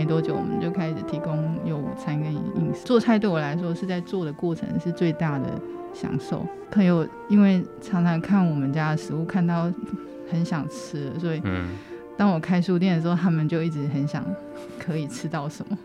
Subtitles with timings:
[0.00, 2.86] 开没多久，我们就开始提供有午餐跟饮食。
[2.86, 5.46] 做菜对我来说是在做的过程是最大的
[5.92, 6.46] 享受。
[6.70, 9.70] 朋友因为常常看我们家的食物，看到
[10.30, 11.42] 很想吃，所以
[12.16, 14.24] 当我开书店的时候，他们就一直很想
[14.78, 15.76] 可以吃到什么。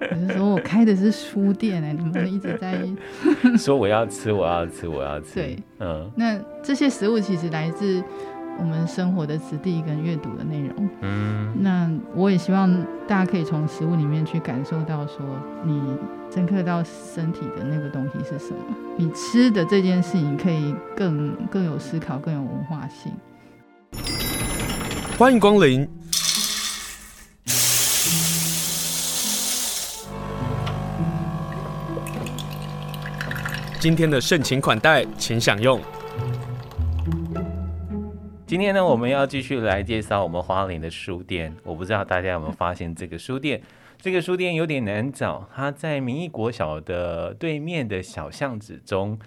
[0.00, 2.78] 我就说我开的是书店哎、欸，你们一直在
[3.56, 5.34] 说我要吃，我要吃，我要吃。
[5.34, 8.02] 对，嗯，那这些食物其实来自
[8.58, 10.88] 我们生活的质地跟阅读的内容。
[11.00, 12.70] 嗯，那我也希望
[13.06, 15.20] 大家可以从食物里面去感受到，说
[15.64, 15.80] 你
[16.34, 18.58] 深刻到身体的那个东西是什么。
[18.96, 23.12] 你吃的这件事情可以更更有思考，更有文化性。
[25.16, 25.88] 欢迎光临。
[33.80, 35.80] 今天的盛情款待，请享用。
[38.48, 41.54] 今天呢，我们要继续来介绍我们花莲的书店。
[41.62, 43.60] 我不知道大家有没有发现，这个书店，
[44.00, 45.46] 这个书店有点难找。
[45.54, 49.18] 它在民意国小的对面的小巷子中。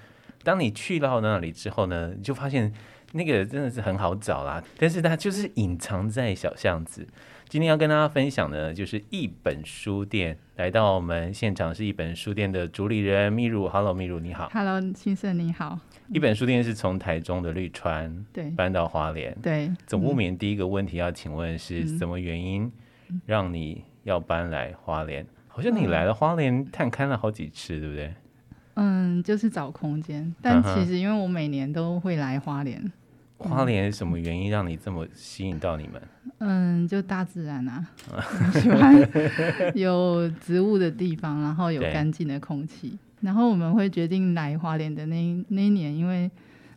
[0.44, 2.74] 当你去到那里之后呢，你就发现
[3.12, 4.64] 那个真的是很好找啦。
[4.80, 7.08] 但是它就是隐藏在小巷子。
[7.48, 10.36] 今天要跟大家分享的，就是一本书店。
[10.56, 15.80] 来到我们现场是一本书店的主理人秘鲁，Hello，密如你好，Hello，先生你好。
[16.14, 19.72] 一本书店是从台中的绿川对搬到花莲，对。
[19.88, 22.70] 总不免第一个问题要请问是什么原因
[23.26, 25.26] 让你要搬来花莲？
[25.48, 28.14] 好像你来了花莲探勘了好几次，对不对？
[28.74, 30.34] 嗯，就是找空间。
[30.42, 32.92] 但其实因为我每年都会来花莲。
[33.38, 36.02] 花莲什么原因让你这么吸引到你们？
[36.40, 37.90] 嗯，就大自然啊，
[38.54, 38.96] 喜欢
[39.74, 43.00] 有植物的地方，然后有干净的空气。
[43.22, 46.30] 然后我们会决定来花莲的那那一年，因为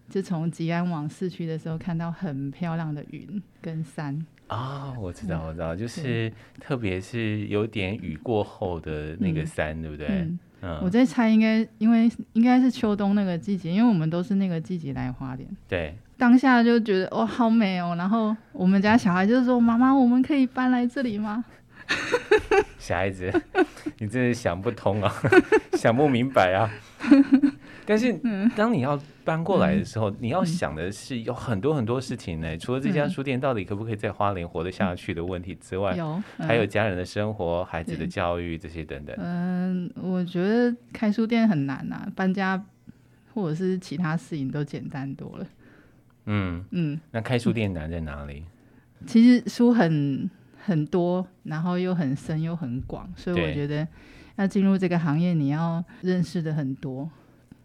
[0.09, 4.15] 就从吉安往市区的时候，看到很漂亮的云跟山。
[4.47, 10.07] 啊、哦，我知道，我知道，就是特别是有点雨过后的那个山，嗯、对不对？
[10.09, 15.49] 嗯嗯、我在猜，应该因为应该是秋冬那个季节，因为我们都是那个季节来花莲。
[15.69, 15.95] 对。
[16.17, 21.45] 当下就觉得哦，好美哦，然后我们家小孩就是说：“妈妈，我们可以搬来这里吗？”
[22.79, 23.33] 小孩子，
[23.99, 25.13] 你真是想不通啊，
[25.75, 26.71] 想不明白啊。
[27.87, 28.19] 但是
[28.57, 32.57] 当你要搬过来的时候，嗯、你要想的是有很多很多事情呢。
[32.57, 39.15] 除了这家书店到底可不可以在花莲活得下去的问题之外，有嗯、还有家人的生活、孩子的教育这些等等。
[39.19, 42.63] 嗯，我觉得开书店很难啊，搬家
[43.35, 45.47] 或者是其他事情都简单多了。
[46.25, 48.45] 嗯嗯，那开书店难在哪里？
[49.07, 50.31] 其实书很
[50.65, 53.87] 很多，然后又很深又很广，所以我觉得
[54.37, 57.11] 要进入这个行业，你要认识的很多。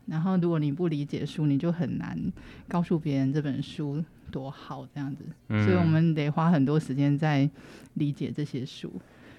[0.06, 2.20] 然后如果你不理解书，你就很难
[2.68, 5.24] 告诉别人这本书多好这样子。
[5.48, 7.50] 嗯，所以我们得花很多时间在
[7.94, 8.92] 理解这些书。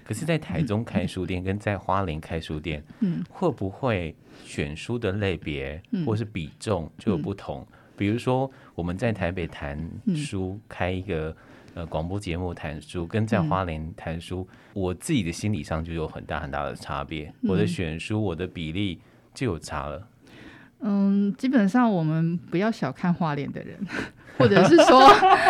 [0.03, 7.61] 可是，在台中开书店跟在花莲开书店，嗯，会不会选书的类别或是比重就有不同？
[7.61, 9.77] 嗯嗯比如说，我们在台北谈
[10.15, 11.35] 书，嗯、开一个
[11.75, 17.31] 呃广播节目谈书，跟在花莲谈书，嗯、我自己的心理上就有很大很大的差别。
[17.41, 18.99] 嗯、我的选书，我的比例
[19.35, 20.07] 就有差了。
[20.79, 23.77] 嗯，基本上我们不要小看花莲的人，
[24.39, 24.99] 或者是说，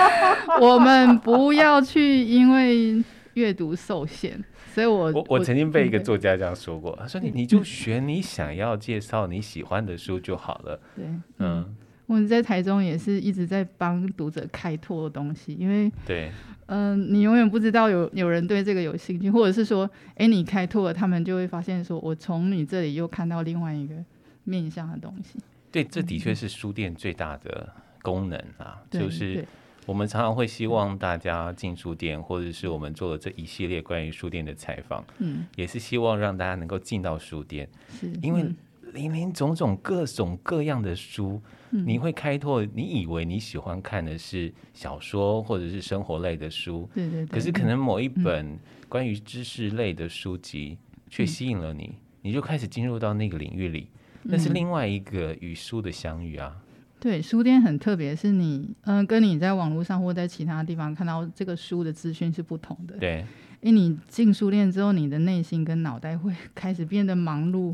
[0.59, 3.01] 我们不要去因为
[3.35, 4.43] 阅读受限。
[4.73, 10.77] 所以我我我曾经被一个作家这样说过，他说你你就选你想要介绍你喜欢的书就好了。
[10.97, 11.05] 对，
[11.37, 11.77] 嗯。
[12.11, 16.29] 我们在台中也是一直在帮读者开拓东西，因为对，
[16.65, 23.95] 嗯、呃，你永远不知道有有人对这个有兴趣，或者是说，哎，你开拓了，他们就会发现说，我从你这里又看到另外一个
[24.43, 25.39] 面向的东西。
[25.71, 27.69] 对，这的确是书店最大的
[28.01, 29.47] 功能啊，嗯、就是
[29.85, 38.43] 我们常常会希望大家进书店，或者是我们做了这一系列关于书店的采访，嗯，也是希望让大家能够进到书店，是因为
[38.91, 41.41] 林林总总各种各样的书。
[41.71, 47.27] 你会开拓，你以为你喜欢看的是小说或者是生活类的书，对对对。
[47.27, 48.59] 可是可能某一本
[48.89, 50.77] 关于知识类的书籍
[51.09, 53.87] 却吸引了你，你就开始进入到那个领域里，
[54.23, 56.55] 那是另外一个与书的相遇啊。
[56.99, 62.95] 对，书店很特别，是你嗯，跟你在网络上或在其他地方看到这个书的资讯是不同的。
[62.97, 63.25] 对，
[63.61, 67.73] 因为你进书店之后，你的内心跟脑袋会开始变得忙碌，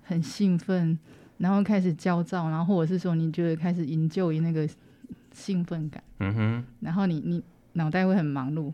[0.00, 0.98] 很兴奋。
[1.42, 4.68] 然后开始焦躁，然后或者是说，你觉得开始营救于那个
[5.32, 7.42] 兴奋感，嗯哼，然后你你
[7.72, 8.72] 脑袋会很忙碌，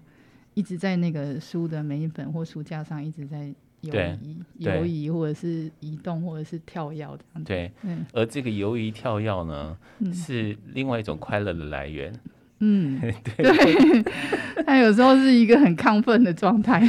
[0.53, 3.51] 一直在那个书的每一本或书架上一直在
[3.81, 7.45] 游移、游移，或者是移动，或者是跳跃这样子。
[7.45, 12.13] 对，嗯，而这个游移跳跃呢，嗯、是另外一种快乐的来源。
[12.59, 14.05] 嗯， 对，
[14.67, 16.87] 它有时候是一个很亢奋的状态。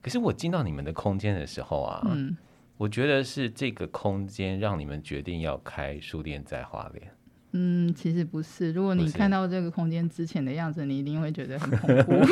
[0.00, 2.34] 可可是我进到你们的空间的时候啊，嗯，
[2.78, 7.10] 我觉得是这个空间让你们决定要开书店在花莲。
[7.52, 8.72] 嗯，其实不是。
[8.72, 12.24] 如果你看到这个空间之前的样子，你一定会觉得很恐怖。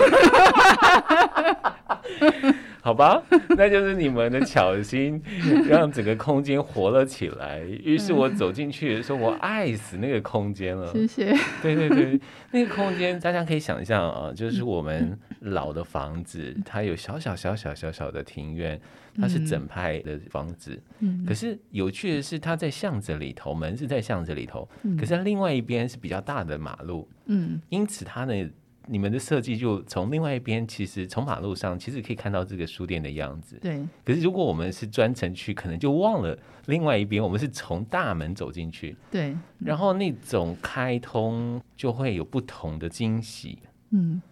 [2.81, 3.21] 好吧，
[3.57, 5.21] 那就是你们的巧心
[5.69, 7.59] 让整个空间活了起来。
[7.61, 10.93] 于是我走进去的时候，我爱死那个空间了。
[10.93, 11.35] 谢谢。
[11.61, 12.21] 对对对，
[12.53, 18.81] 那个空间大家可以想象啊，就是我们老的房子，它有小小小小小小的庭院，
[19.21, 20.81] 它是整排的房子。
[21.01, 21.25] 嗯。
[21.27, 24.69] 可是有趣的是，它在巷子里头，门是在巷子里头，
[24.99, 27.09] 可是它另外一边是比较大的马路。
[27.27, 27.61] 嗯。
[27.69, 28.51] 因此它呢。
[28.89, 33.59] 你们的设计就从另外一边，其实从马路上其实可以看到这个书店的样子。
[33.61, 33.85] 对。
[34.05, 38.97] 可是如果我们是专程去，可能就忘了另外一边，我们是从大门走进去。
[39.11, 39.37] 对。
[39.59, 43.59] 然后那种开通就会有不同的惊喜。
[43.91, 44.23] 嗯，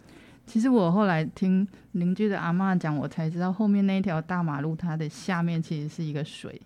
[0.45, 6.61] 其实我后来听邻居的阿妈讲，我才知道后面那一条大马路它的下面其实是一个水。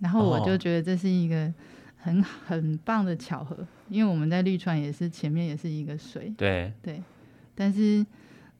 [0.00, 1.52] 然后我就觉得这是一个。
[1.96, 7.02] 很很棒的巧合，因为我们在绿川也是前面也是一个水，对对，
[7.54, 8.04] 但是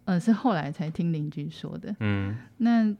[0.07, 2.91] 呃是后来才听邻居说的，嗯，那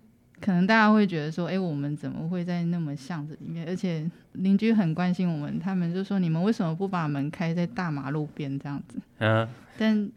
[0.43, 3.67] 可能大家会觉得说，哎、欸，我们怎么会在那么巷子里面？
[3.67, 8.99] 而且邻居很关心我们，他们就说，你们为什么不把门开在大马路边这样子？
[9.21, 9.49] 嗯，
[9.79, 10.11] 但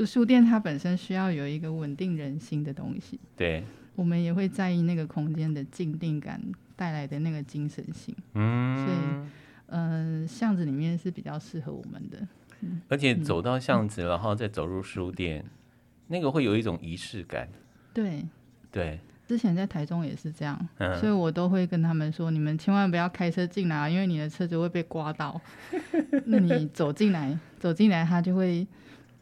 [0.00, 3.62] 书店它本身需要有一个稳定人心的东西，对，
[3.94, 6.40] 我们也会在意那个空间的静定感
[6.74, 8.98] 带来的那个精神性，嗯，所以。
[9.68, 12.18] 嗯、呃，巷子里面是比较适合我们的，
[12.60, 15.50] 嗯、而且走到巷子，然后再走入书店，嗯、
[16.08, 17.48] 那个会有一种仪式感。
[17.92, 18.22] 对。
[18.70, 25.40] 对，之前在台中也是这样，嗯、所以我都会跟他们说，你们千万不要开车进来，因为你的车子会被刮到。
[26.26, 28.66] 那你走进来，走进来，他就会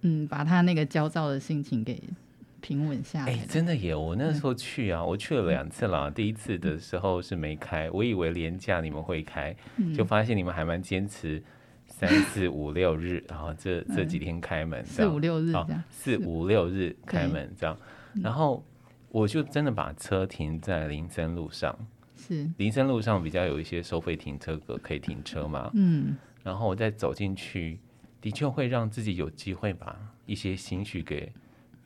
[0.03, 2.01] 嗯，把他那个焦躁的心情给。
[2.65, 3.33] 平稳下来。
[3.33, 3.93] 哎、欸，真的耶！
[3.93, 6.09] 我那时候去啊，嗯、我去了两次了。
[6.09, 11.43] 第一次的时候是没开，我以为连假你们会开，嗯、就发现你们还蛮坚持
[11.89, 17.77] 三四五六日，然后这 这几天开门，四五六日这样，四五六日开门这样。
[18.23, 18.65] 然后
[19.09, 21.77] 我就真的把车停在林森路上，
[22.17, 25.69] 是林森路上比较有一些收费停车格可以停车嘛。
[25.75, 27.81] 嗯，然后我再走进去，
[28.23, 31.31] 的确会让自己有机会把一些情绪给。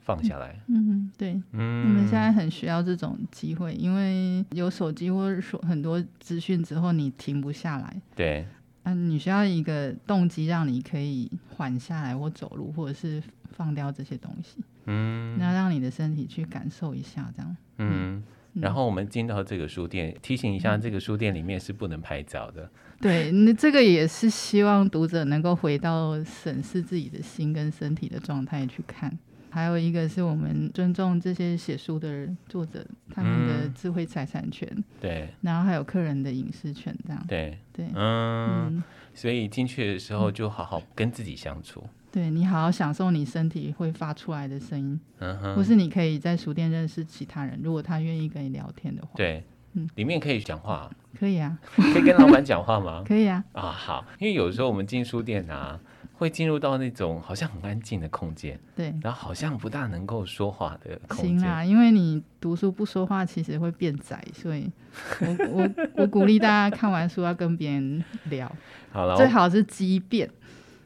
[0.06, 8.46] 放下来，嗯，对，嗯，我们现在很需要这种机会，因为有手机或者说很多资讯之后，你停不下来，对，
[8.84, 18.22] 嗯、啊，你需要一个动机让你可以缓下来或走路，或者是放掉这些东西，嗯，那让你的身体去感受一下，这样，嗯，嗯，
[18.60, 22.70] 然后我们进到这个书店，提醒一下，这个书店里面是不能拍照的，
[23.00, 29.18] 对，那这个也是希望读者能够回到审视自己的心跟身体的状态去看。
[29.48, 37.24] 还有一个是我们尊重这些写书的人作者他们的智慧财产权，嗯、对，然后还有客人的隐私权，这样。
[37.26, 37.56] 对。
[37.72, 41.82] 对，嗯，嗯，所以进去的时候就好好跟自己相处，
[42.16, 49.44] 对，你好好享受你身体会发出来的声音，嗯哼，或是你可以在书店认识其他人，如果他愿意跟你聊天的话，对，
[49.74, 53.04] 嗯，里面可以讲话，可以啊， 可以跟老板讲话吗？
[53.06, 55.78] 可以啊，啊好，因为有时候我们进书店啊。
[56.18, 61.38] 会进入到那种好像很安静的空间，对，然后好像不大能够说话的空间。
[61.38, 64.72] 行啦，因为你读书不说话，其实会变窄，所以
[65.20, 68.50] 我我我鼓励大家看完书要跟别人聊，
[68.90, 70.26] 好了，最好是激变。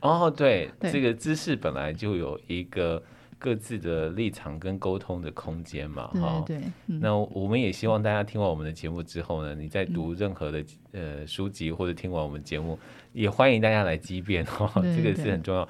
[0.00, 0.90] 哦，对，对。
[0.90, 3.02] 这个姿势本来就有一个。
[3.42, 12.78] 各自的立场跟沟通的空间嘛，哈，对，嗯、那我们也希望大家听完我们的节目之后呢，你在读任何的呃书籍或者听完我们节目，
[13.14, 15.66] 也欢迎大家来机变哦，这个是很重要。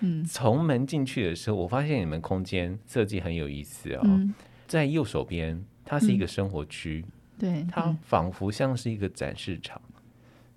[0.00, 4.34] 嗯，从门进去的时候，我发现你们空间设计很有意思哦，嗯、
[4.66, 7.04] 在右手边，它是一个生活区，
[7.38, 9.91] 对、嗯，它仿佛像是一个展示场，嗯、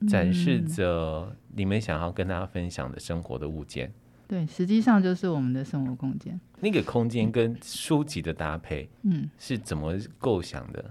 [0.07, 3.91] 展示着你们想要跟大家分享的生活的物件。
[4.27, 6.39] 对，实际上就是我们的生活空间。
[6.59, 10.83] 那个空间跟书籍的搭配，嗯，是怎么构想的？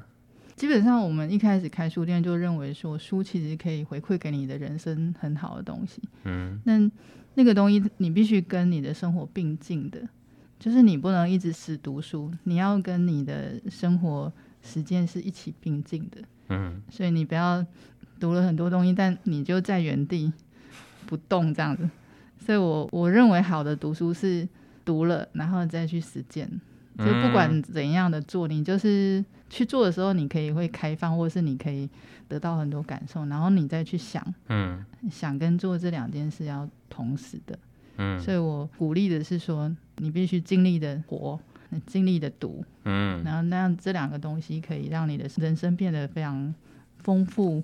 [0.54, 6.00] 基本上，我们一开始开书店就认为说，书其实可以回馈给你的人生很好的东西。
[6.22, 6.90] 嗯，那
[7.34, 10.08] 那个东西你必须跟你的生活并进的，
[10.60, 14.32] 就是你不能一直死读书，你要跟你的生活
[14.62, 16.22] 实践是一起并进的。
[16.50, 17.66] 嗯，所以你不要
[18.18, 20.32] 读了很多东西，但你就在原地
[21.06, 21.88] 不动这样子。
[22.38, 24.46] 所以我我认为好的读书是
[24.84, 26.48] 读了，然后再去实践。
[26.96, 31.90] 就不管怎样的做，你就是去做的时候，你可以会开放，或是你可以
[32.28, 37.58] 得到很多感受，然后你再去想，嗯，想跟做这两件事要同时的，
[37.96, 38.20] 嗯。
[38.20, 41.40] 所以我鼓励的是说，你必须尽力的活，
[41.70, 46.54] 很尽力的读，嗯，然后那样这两个东西可以让你的人生变得非常
[46.98, 47.60] 丰富，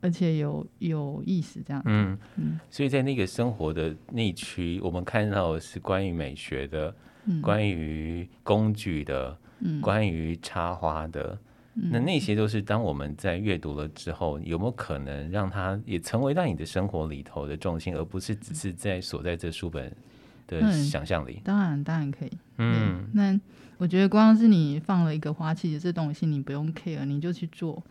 [0.00, 2.18] 而且有有意思，这样，嗯。
[2.36, 11.38] 嗯，所以在那个生活的那区，我们看到的是关于美学的，嗯、关于工具的，嗯、关于插花的，
[11.74, 19.94] 嗯、那那些都是当我们在阅读了之后，有没有可能让它也成为到你的生活里头的重心，而不是只是在锁在这书本
[20.46, 21.36] 的想象里？
[21.38, 22.30] 嗯、当然，当然可以。
[22.58, 23.38] 嗯，那
[23.78, 27.82] 我觉得光是你放了一个花器，这东西你不用 care，你就去做，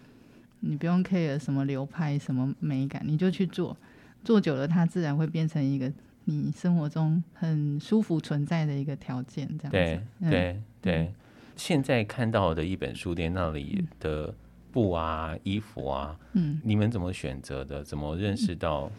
[0.68, 3.78] 你不用 care 什么流派、什么美感，你就去做，
[4.24, 5.92] 做久了，它自然会变成一个
[6.26, 9.48] 你生活中很舒服存在的一个条件。
[9.60, 11.14] 这样子，对对对。
[11.56, 14.34] 现在看到的一本书店那里的
[14.72, 17.84] 布啊、嗯、衣服啊，嗯，你们怎么选择的？
[17.84, 18.92] 怎么认识到？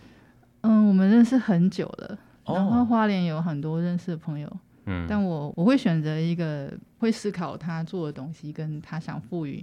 [0.63, 4.51] 嗯，我们认识很久了，然后花莲有很多认识的朋友。
[4.87, 9.63] 嗯，但我我会选择一个会思考他做的东西，跟他想赋予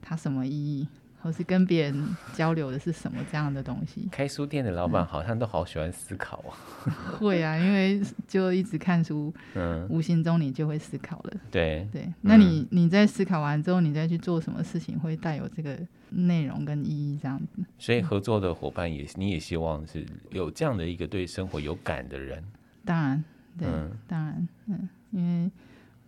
[0.00, 0.86] 他什么意义。
[1.28, 4.08] 或是跟别人交流的是什么这样的东西？
[4.10, 6.56] 开书店的老板好像都好喜欢思考啊。
[6.86, 11.32] 嗯、 会啊，因为就一直看书，嗯，无形中你就会思考了。
[11.50, 17.62] 对对，那你你在思考完之后，你再去做什么事情，会带有这个内容跟意义这样子。
[17.78, 22.42] 所以合作的伙伴也，你也希望是有这样的一个对生活有感的人。
[22.86, 23.22] 当然，
[23.58, 25.50] 对，嗯、当然，嗯，因为。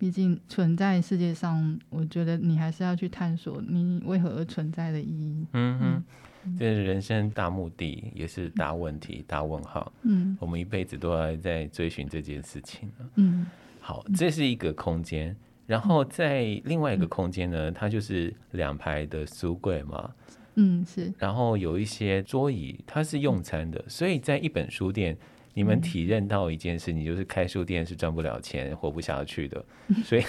[0.00, 5.47] 毕竟存在世界上，我觉得你还是要去探索你为何而存在的意义。
[5.52, 6.04] 嗯哼，
[6.47, 9.92] 嗯，这是人生大目的，也是大问题、嗯、大问号。
[10.04, 12.90] 嗯，我们一辈子都要在追寻这件事情。
[13.16, 13.47] 嗯，
[13.78, 20.11] 好，这是一个空间，然后在另外一个空间呢，它就是两排的书柜嘛。
[20.54, 21.12] 嗯，是。
[21.19, 25.14] 然后有一些桌椅，它是用餐的，所以在一本书店。
[25.54, 29.64] 你们体认到一件事，你就是开书店是赚不了钱、活不下去的，
[30.04, 30.23] 所以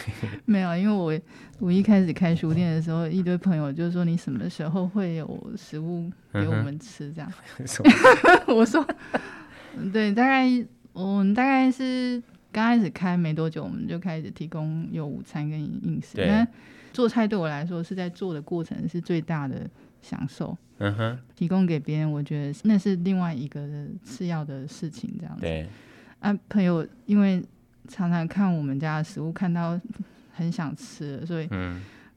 [0.46, 1.20] 没有，因为我
[1.60, 7.12] 我一开始开书店的时候，一堆朋友就说，你什么时候会有食物给我们吃？
[7.14, 7.66] 这样， 嗯、
[8.56, 8.86] 我说，
[9.94, 10.48] 对，大概
[10.94, 16.16] 我们大概是刚开始开没多久，我们就开始提供有午餐跟饮食。
[16.16, 16.46] 对，
[16.92, 19.70] 做菜对我来说是在做的过程是最大的
[20.02, 20.58] 享受。
[20.84, 23.68] 嗯哼，提供给别人，我觉得那是另外一个
[24.04, 25.42] 次要的事情，这样子。
[25.42, 25.68] 对，
[26.20, 27.40] 啊，朋友因为
[27.88, 29.80] 常常看我们家的食物，看到
[30.34, 31.48] 很想吃，所以，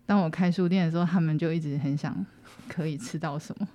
[0.07, 2.25] 当我开书店的时候，他们就一直很想
[2.67, 3.69] 可以吃到什么。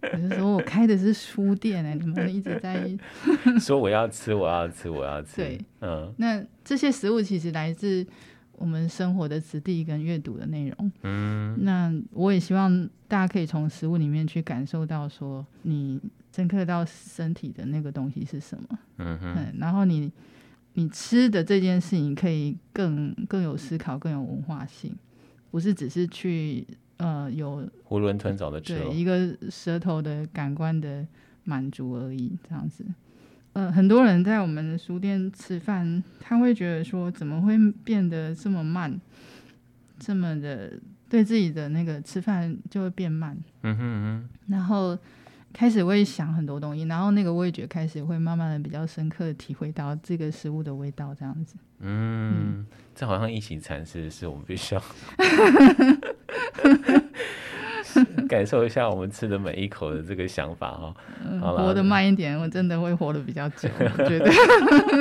[0.12, 2.90] 我就说我开的是书店哎、欸，你们一直在
[3.60, 5.36] 说我要吃，我要吃，我要吃。
[5.36, 8.06] 对，嗯，那这些食物其实来自。
[8.56, 16.00] 我们生活的质地跟阅读的内容，嗯，那我也希望大家可以从食物里面去感受到，说你
[16.32, 20.10] 深刻到身体的那个东西是什么，嗯然后你
[20.74, 24.94] 你吃的这件事情可以更更有思考，更有文化性，
[25.50, 31.06] 不是只是去呃有囫囵吞枣的吃，对，一个舌头的感官的
[31.44, 32.84] 满足而已，这样子。
[33.54, 39.00] 呃，很多人在我们的书店吃饭，他会觉得说，怎么会变得这么慢，
[39.98, 40.72] 这么的
[41.08, 43.36] 对自己的那个吃饭就会变慢。
[43.62, 44.28] 嗯哼嗯哼。
[44.48, 44.98] 然后
[45.52, 51.54] 开始会想很多东西，然后那个味觉开始会慢慢的比较深刻的体会到这个食物的味道，这样子。
[51.78, 54.82] 嗯，嗯这好像一起禅师，是我们必须要。
[58.28, 63.68] 感受一下我们吃的每一口的这个想法哈，嗯、活得慢一点，我真的会活得比较久。
[63.78, 64.30] 我觉得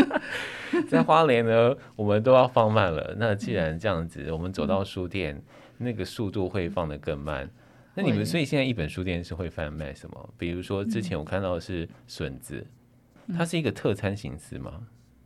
[0.90, 3.16] 在花莲呢，我们都要放慢了。
[3.18, 5.44] 那既然这样子，我们走到书店，嗯、
[5.86, 7.50] 那个速度会放得更慢。
[7.96, 10.30] 那你们所以现在一本书店是会贩卖什么？
[10.38, 12.66] 比如说之前我看到的是笋子，
[13.28, 14.72] 嗯、它是一个特餐形式吗？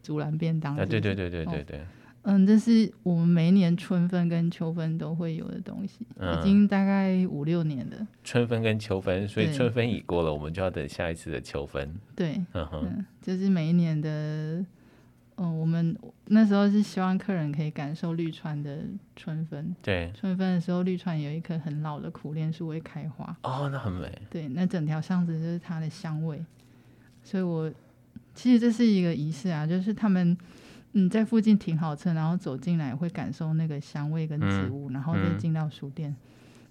[0.04, 0.76] 竹篮便当？
[0.76, 1.80] 啊，对对对对对对。
[1.80, 1.82] 哦
[2.30, 8.06] 嗯，这是我们每一年春分跟秋分都会有的东西，嗯、已经大概五六年了。
[8.22, 11.90] 春分跟秋分，所以春分已过了，我们就要等下一次的秋分。
[12.14, 14.10] 对，嗯哼，嗯，就是每一年的，
[15.38, 18.80] 嗯，我们那时候是希望客人可以感受绿川的
[19.16, 19.74] 春分。
[19.82, 23.38] 对，春分的时候，绿川有一棵很老的苦楝树会开花。
[23.44, 24.12] 哦，那很美。
[24.30, 26.44] 对，那整条巷子就是它的香味，
[27.24, 27.72] 所以我
[28.36, 30.38] 其实这是一个仪式啊，就是他们。
[30.98, 36.10] 嗯，在附近停好车，然后走进来会感受那个香味跟植物，嗯、然后再进到书店、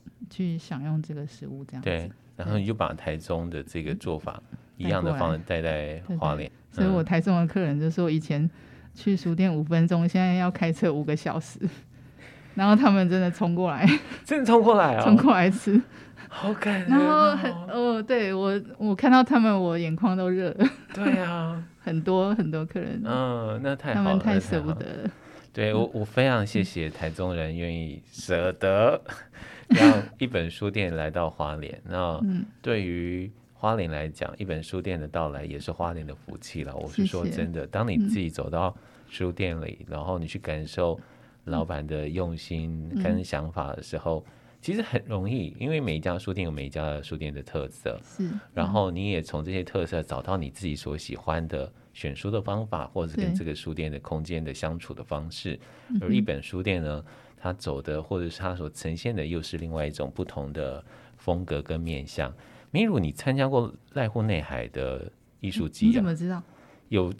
[0.04, 1.88] 嗯、去享用这个食物，这样子。
[1.88, 4.42] 对，然后你就把台中的这个做法
[4.76, 6.50] 一样的方式带在花莲。
[6.72, 8.50] 所以我台中的客人就说，以前
[8.94, 11.60] 去书店五分钟，现在要开车五个小时，
[12.56, 13.88] 然后他们真的冲过来，
[14.26, 15.80] 真的冲过来啊、哦，冲过来吃，
[16.28, 16.98] 好感人、哦。
[16.98, 20.68] 然后很哦，对我我看到他们，我眼眶都热了。
[20.92, 21.62] 对啊。
[21.86, 25.10] 很多很多客人，嗯，那太好了，他们太舍不得了。
[25.52, 29.00] 对我， 我非常谢谢台中人愿意舍得
[29.70, 31.80] 让一本书店来到花莲。
[31.84, 32.20] 那
[32.60, 36.74] 对于花莲来讲，一本书店的到来也是花莲的福气了。
[36.74, 38.76] 我是说真的，当你自己走到
[39.08, 40.98] 书店里，然后你去感受
[41.44, 44.26] 老板的用心跟想法的时候，
[44.66, 47.96] 其实很容易，因为每一家书店有每一家书店的特色。
[48.02, 51.72] 是，然后你也从这些特色找到你自己所喜欢的。
[51.94, 55.58] 选书的方法，或者是跟这个书店的空间的相处的方式，
[55.98, 57.02] 而一本书店呢，
[57.38, 60.84] 它走的或者是它所呈现的，又是另外一种不同的
[61.16, 62.30] 风格跟面向。
[62.70, 65.88] 米如，你参加过濑户内海的艺术季啊？
[65.88, 66.42] 你怎么知道？
[66.88, 67.10] 有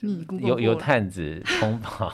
[0.43, 2.12] 有有探子通报，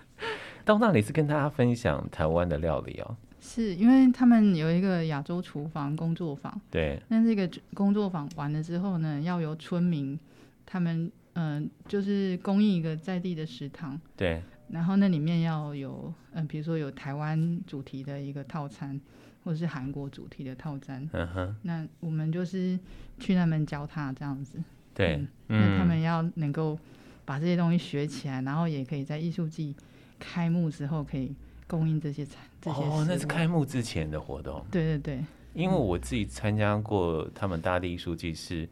[0.62, 3.16] 到那里是跟大家分享台湾的料理哦。
[3.44, 6.98] 是因为他们有一个亚洲厨房工作坊，对。
[7.08, 10.18] 那这个工作坊完了之后呢，要由村民
[10.64, 11.12] 他们。
[11.36, 14.40] 嗯，就是供应一个在地的食堂，对。
[14.68, 19.00] 然后那里面要有，嗯，比如说有台湾主题的一个套餐，
[19.42, 21.10] 或者是韩国主题的套餐。
[21.12, 21.56] 嗯哼。
[21.62, 22.78] 那我们就是
[23.18, 24.62] 去那边教他这样子。
[24.94, 25.26] 对。
[25.48, 25.72] 嗯。
[25.72, 26.78] 那他们要能够
[27.24, 29.74] 把这些东西学起来，然后也可以在艺术季
[30.20, 31.34] 开幕之后可以
[31.66, 32.24] 供应这些
[32.72, 32.88] 餐。
[32.88, 34.64] 哦，那是开幕之前的活动。
[34.70, 35.24] 对对对。
[35.52, 38.68] 因为我自己参加过他们大地艺术季是。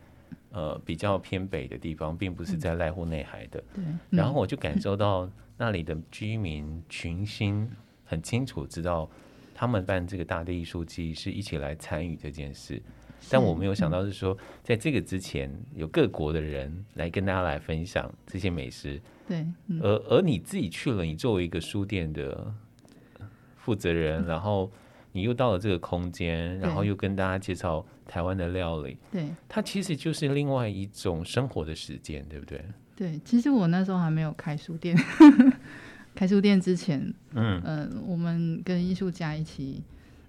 [0.54, 3.64] 呃，比较偏北的地方，并不是在濑户内海的。
[3.74, 3.82] 对。
[4.10, 7.66] 然后我就感受到那里的居民群星
[8.04, 9.08] 很清楚，知道
[9.54, 12.82] 他们办这个大地艺术季是一起来参与这件事。
[13.30, 19.00] 但我没有想到是说，在这个之前，有各国的人来跟大家来分享这些美食。
[19.26, 19.46] 对。
[19.80, 22.54] 而而你自己去了，你作为一个书店的
[23.62, 24.70] 负责人，然后。
[25.14, 32.64] 你又到了这个空间，然后又跟大家介绍台湾的料理，对，它其实就是另外一种生活的时间，对不对？
[32.96, 34.96] 对，其实我那时候还没有开书店，
[36.16, 39.82] 开书店之前，嗯、呃、我们跟艺术家一起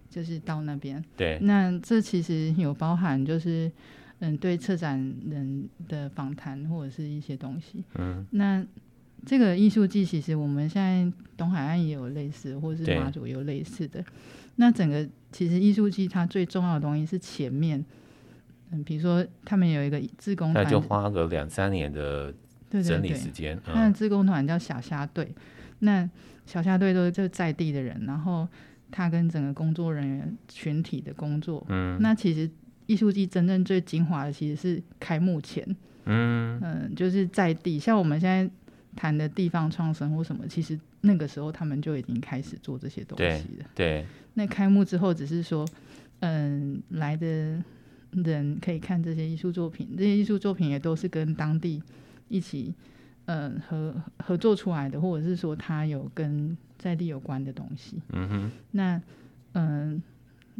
[0.10, 3.72] 就是到那边，对，那这其实有包含就是
[4.20, 8.62] 嗯对策展人的访谈或者是一些东西，嗯，那
[9.26, 14.04] 这个艺术季其实我们现在东海岸也有类似，或者是马祖也有类似的。
[14.58, 17.84] 那整个其实艺术季它最重要的东西是前面，
[18.72, 22.34] 嗯，比如说他们有一个自工团，那就花个两三年的
[22.70, 23.56] 整理时间。
[23.58, 25.36] 对对对，他的自工团叫小虾队，嗯、
[25.80, 26.10] 那
[26.46, 28.48] 小虾队都是就在地的人，然后
[28.92, 32.50] 他跟整个工作人员群体的工作，嗯，那其实
[32.86, 35.66] 艺术季真正最精华的其实是开幕前，
[36.06, 36.60] 嗯。
[36.62, 38.48] 嗯，就是在地，像我们现在
[38.96, 43.24] 谈的地方创生或什么，其实那个时候他们就已经开始做这些东西
[43.60, 44.02] 了，对。
[44.02, 45.64] 对那开幕之后，只是说，
[46.22, 47.28] 嗯，来的
[48.12, 51.82] 人可以看这些艺术作品，这些艺术作品也都是跟当地
[52.30, 52.74] 一起，
[53.26, 58.02] 嗯，合合作出来的，或者是说他有跟在地有关的东西。
[58.10, 58.52] 嗯哼。
[58.72, 59.00] 那，
[59.52, 60.02] 嗯，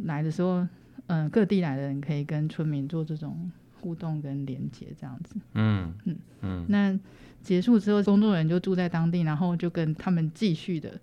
[0.04, 0.64] 来的时候，
[1.08, 5.34] 嗯，各地来的人可以跟村民做这种互动跟连接，这样子。
[5.54, 6.66] 嗯嗯嗯。
[6.68, 6.96] 那
[7.44, 10.98] 结束之后，工作人员就住在当地，然后就跟他们继续的。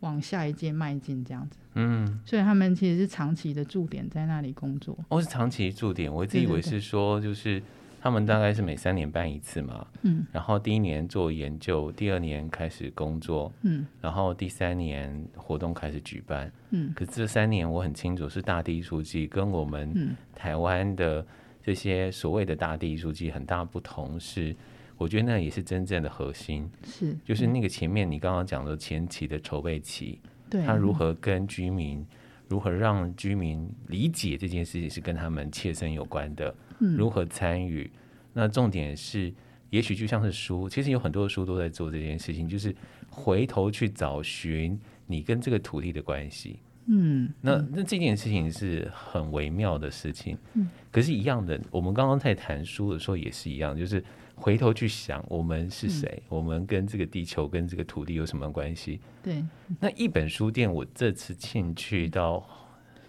[0.00, 1.56] 往下一届迈进，这样子。
[1.72, 4.96] 嗯，所以他们其实是长期的驻点在那里工作。
[5.08, 7.60] 哦，是长期驻点，我一直以为是说，就是
[8.02, 9.86] 他们大概是每三年办一次嘛。
[10.02, 10.26] 嗯。
[10.30, 13.50] 然后第一年做研究，第二年开始工作。
[13.62, 13.86] 嗯。
[14.02, 16.52] 然后第三年活动开始举办。
[16.70, 16.92] 嗯。
[16.94, 21.26] 可是这三年我很清楚，是大地艺术季跟我们台湾的
[21.62, 24.54] 这些所谓的大地艺术季很大不同是。
[24.98, 32.04] 我觉得那也是真正的核心，是就是那个前面你刚刚讲的前期的筹备期，对，他如何跟居民，
[32.48, 37.90] 如何让居民理解这件事情是跟他们切身有关的，嗯，如何参与？
[38.32, 39.30] 那重点是，
[39.68, 42.74] 也许就像是书，其实有很多的书都在做这件事情，就是
[43.10, 54.02] 回头去找寻你跟这个土地的关系，嗯，那那这件事情是很微妙的事情，嗯，可是，一样的，我们刚刚在谈书的时候也是一样，就是。
[54.38, 56.22] 回头去想，我们是谁？
[56.24, 59.00] 嗯、我们跟这个地球、跟这个土地有什么关系？
[59.22, 59.42] 对。
[59.80, 62.46] 那一本书店，我这次进去到，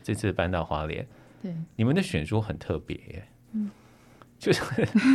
[0.02, 1.06] 这次搬到花莲，
[1.44, 3.70] 对，你们的选书很特别耶，嗯，
[4.40, 4.64] 就是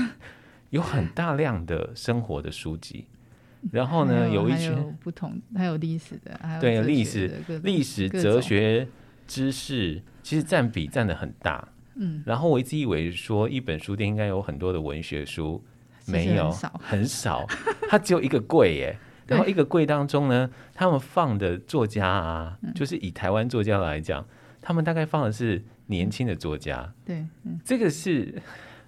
[0.68, 3.06] 有很大量的生活的书籍，
[3.72, 8.86] 然后呢，有，有一群不同，还有历史的，还有对历史、历史、哲学
[9.26, 11.66] 知识，其实占比占的很大。
[11.94, 15.64] 嗯，然后我一直以为说，一本书店应该有很多的文学书。
[16.06, 17.46] 没有， 很少，
[17.88, 18.98] 它只有一个柜耶。
[19.24, 24.26] 然后一个柜当中呢，他们放的作家啊，就是以台湾作家来讲，
[24.60, 26.92] 他们大概放的是年轻的作家。
[27.06, 27.24] 对，
[27.64, 28.34] 这个是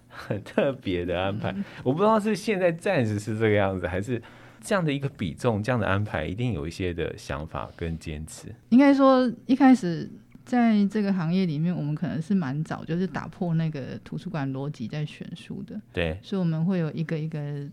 [0.09, 1.55] 很特别的安排。
[1.83, 4.21] 我不知道是现在暂时是这个样子，还是
[4.61, 8.53] 这样的一个比重，这样的安排，一定有一些的想法跟坚持。
[8.69, 10.11] 应该说，一开始
[10.45, 15.81] 在这个行业里面，我们可能是蛮早，就是打破那个图书馆逻辑在选书的。
[15.93, 17.67] 对，所以我们会有一个一个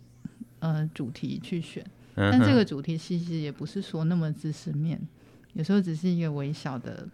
[0.59, 4.99] 呃主题去选，但这个主题其实也不是说那么知识面，
[5.53, 7.07] 有时候只是一个微小的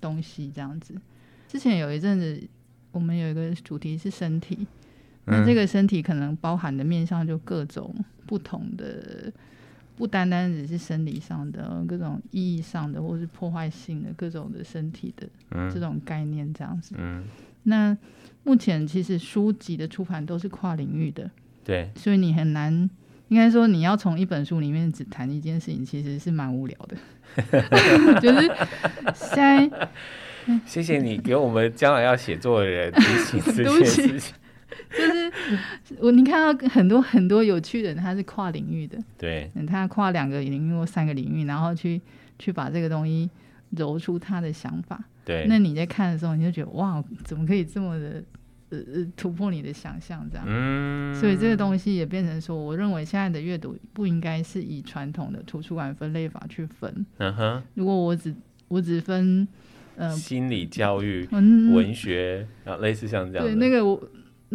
[0.00, 0.94] 东西这样子。
[1.48, 2.42] 之前有一阵子，
[2.90, 4.66] 我们有一个主题是身体。
[5.24, 7.94] 那这个身体可能包含的面向就各种
[8.26, 9.32] 不同的，
[9.96, 15.28] 不单单只是生理上的，各种意义上的，或是破坏性的各种的身体的
[15.72, 16.94] 这种概念这样子。
[16.98, 17.24] 嗯，
[17.64, 17.96] 那
[18.42, 21.30] 目前其实书籍的出版都是跨领域的，
[21.62, 22.72] 对，所以你很难，
[23.28, 26.96] 应该说你要从一本书里面只谈一件事情，其实是蛮无聊的。
[28.20, 28.50] 就是
[29.14, 29.88] 现在，
[30.66, 34.34] 谢谢你给我们将来要写作的人提醒这件事情。
[34.92, 35.32] 就是
[35.98, 42.00] 我，你看到很多很多有趣的人，他是跨领域的，对，他跨两个领域或三个领域，然后去
[42.38, 43.28] 去把这个东西
[43.70, 45.02] 揉出他的想法。
[45.24, 48.22] 对，那你在看的时候，你就觉得哇，怎么可以这么的
[48.70, 50.44] 呃呃突破你的想象这样？
[50.48, 57.06] 嗯，所以这个东西也变成说，我认为现在的阅读不应该是以传统的图书馆分类法去分。
[57.18, 58.34] 嗯哼，如果我只
[58.68, 59.46] 我只分
[59.96, 64.02] 呃心理教育、嗯、文学啊，类似像这样，对那个我。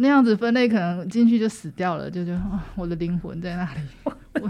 [0.00, 2.40] 那样子分类可能进去就死掉了，就觉得
[2.76, 3.80] 我的灵魂在那里。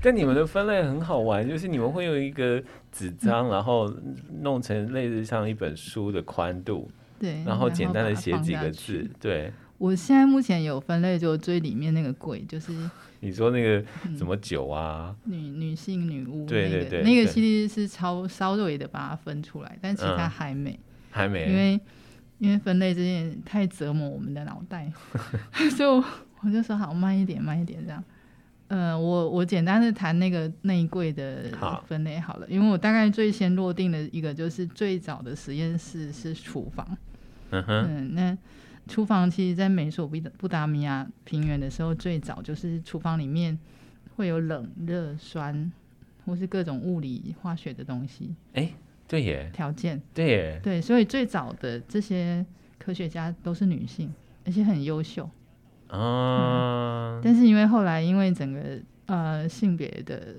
[0.00, 3.92] 但你们的分类很好玩，就是你们会用一个纸张，然后
[4.42, 9.10] 弄成类似像一本书的宽度，对，然后简单的写几个字。
[9.18, 12.72] 对，我现在目前有分类，就最里面那个柜，就是
[13.18, 13.82] 你说那个
[14.16, 20.78] 什么酒啊，女女性女巫，对对对，那个其实是超稍微的把它分出来，但其他还没，
[21.10, 21.80] 还没，因为。
[22.38, 24.90] 因为分类这件太折磨我们的脑袋，
[25.76, 26.04] 所以我
[26.42, 28.02] 我就说好慢一点，慢一点这样。
[28.68, 31.44] 呃，我我简单的谈那个内柜的
[31.86, 36.86] 分类好了，好，因为我大概最先落定的一个就是最早的实验室是厨房。
[37.50, 38.36] 嗯哼，嗯，那
[38.88, 43.56] 厨房其实，在美索不达米亚平原的时候，最早就是厨房里面
[44.16, 45.70] 会有冷、热、酸，
[46.24, 48.34] 或是各种物理化学的东西。
[48.54, 48.74] 欸
[49.08, 50.00] 对耶，条件。
[50.12, 52.44] 对耶，对，所以最早的这些
[52.78, 54.12] 科学家都是女性，
[54.44, 55.28] 而且很优秀。
[55.88, 58.60] 啊、嗯，但是因为后来因为整个
[59.06, 60.36] 呃性别的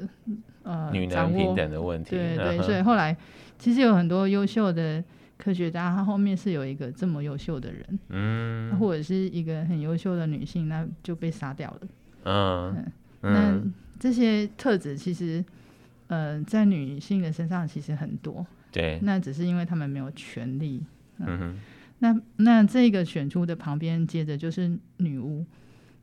[0.63, 3.15] 呃女男平等的问题，对对，所以后来
[3.57, 5.01] 其实有很多优秀的
[5.37, 11.87] 科学家，他后面是有一个这么优秀的人，嗯，或者是一个很优秀的女性，那就被杀掉了。
[12.25, 12.85] 嗯，
[13.21, 15.41] 嗯，那这些特质其实
[16.07, 18.45] 呃在女性的身上其实很多。
[18.77, 20.83] 对，那只是因为他们没有权利。
[21.17, 21.59] 嗯，嗯哼，
[21.99, 25.43] 那那这个选出的旁边接着就是女巫，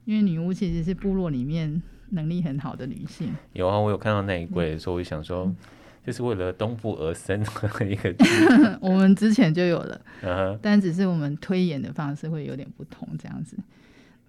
[0.04, 3.32] 因为女巫其实是部落里面能力很好的女性。
[3.52, 5.56] 有啊，我有看到那一柜的时候，我想说，嗯、
[6.04, 8.12] 就是为了东部而生的一个。
[8.82, 13.56] 我们之前就有了，嗯、但只是我们推演的方式会有点不同，这样子。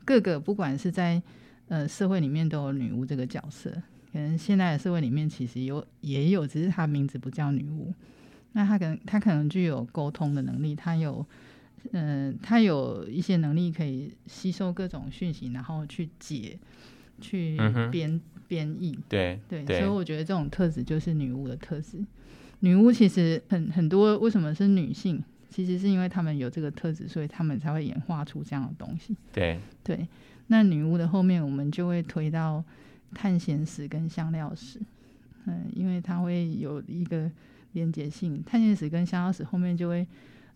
[0.05, 1.19] 各个不管是在
[1.67, 3.71] 呃社会里面都有女巫这个角色，
[4.13, 7.91] 可能现在的社会里面其实有也有，只是她名字不叫女巫。
[8.57, 11.25] 那他可能他可能具有沟通的能力，他有，
[11.91, 16.57] 嗯、呃，他有一些能力可以吸收各种讯息，然后去解、
[17.19, 17.57] 去
[17.91, 18.97] 编编译。
[19.09, 22.01] 对对，所以我觉得这种特质就是女巫的特质。
[22.61, 25.21] 女巫其实很很多，为什么是女性？
[25.49, 29.13] 其实是因为她们有这个特质，所以她们才会演化出这样的东西。
[29.33, 30.07] 对对，
[30.47, 32.63] 那女巫的后面，我们就会推到
[33.13, 34.79] 探险史跟香料史。
[35.43, 37.29] 嗯，因为它会有一个。
[37.75, 40.07] 连接性，探险史跟香料史后面就会，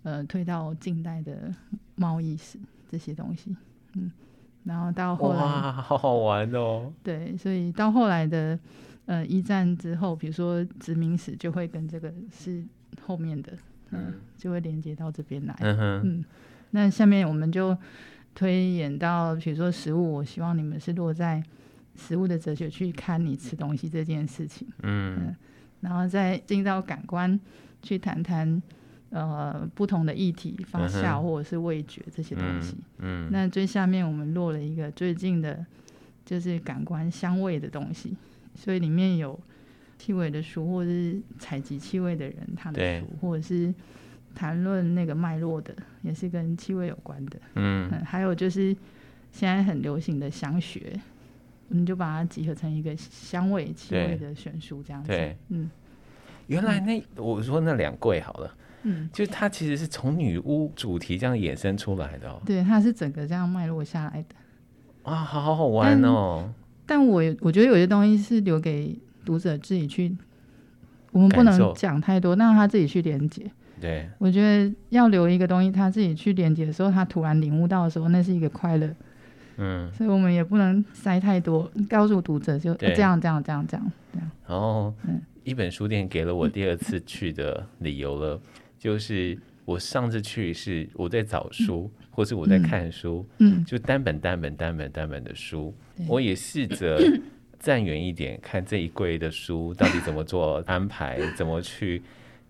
[0.03, 1.53] 呃，推到近代的
[1.95, 2.57] 贸易史
[2.89, 3.55] 这些东西，
[3.95, 4.09] 嗯，
[4.63, 6.91] 然后到后来，哇，好好玩哦。
[7.03, 8.57] 对，所以到后来的，
[9.05, 12.63] 呃，一战之后，比如说殖民史就会跟这个是
[13.05, 13.51] 后面的，
[13.91, 16.25] 嗯，嗯就会连接到这边来，嗯哼，嗯，
[16.71, 17.77] 那下面我们就
[18.33, 21.43] 推演到，比如说食物，我希望你们是落在
[21.95, 25.17] 食物的哲学去看你吃东西这件事情，嗯。
[25.27, 25.35] 嗯
[25.81, 27.39] 然后再进到感官
[27.81, 28.61] 去谈谈，
[29.09, 32.75] 呃，不同的议题、发酵或者是味觉这些东西。
[32.97, 35.65] 嗯，嗯，那最下面我们落了一个最近的，
[36.25, 38.15] 就是感官香味的东西，
[38.55, 39.39] 所以里面有
[39.97, 43.73] 气味的书，或者是采集气味的人他的书，或者是
[44.35, 47.39] 谈论那个脉络的，也是跟气味有关的。
[47.55, 48.75] 嗯，嗯，还有就是
[49.31, 50.99] 现在很流行的香学。
[51.69, 55.09] 我们就把它集合成一个香味、气味的选书，这样子。
[55.09, 55.69] 对，嗯，
[56.47, 62.41] 原来那我说那两柜好了，嗯，就它其实是从女巫主题这样衍生出来的哦。
[62.45, 64.35] 对，它是整个这样脉络下来的。
[65.03, 66.51] 啊，好好好玩哦。
[66.87, 70.17] 但，但我我觉得有些东西是留给读者自己去，
[71.11, 73.49] 我们不能讲太多，让他自己去连接。
[73.79, 78.93] 对，我觉得要留一个东西，他自己去连接的时候，他突然领悟到的时候，那是一个快乐。
[79.61, 84.31] 嗯，所以我们也不能塞太多，告诉读者就这样这样这样这样这样。
[84.47, 88.41] 然后，嗯，一本书店给了我第二次去的理由了，嗯、
[88.79, 96.97] 就是我上次去是我在找书，嗯、或是我在看书，嗯，就单本单本单本单本的书，嗯、我也试着
[97.59, 102.01] 站远一点看这一柜的书到底怎么做安排， 怎么去